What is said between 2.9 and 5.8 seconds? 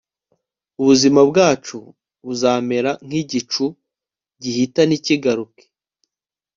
nk'igicu gihita ntikigaruke